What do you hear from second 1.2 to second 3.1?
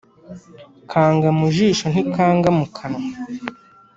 mu jisho ntikanga mu kanwa.